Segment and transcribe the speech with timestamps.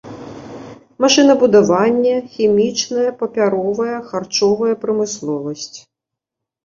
[1.03, 5.73] Машынабудаванне, хімічная, папяровая, харчовая прамысловасць.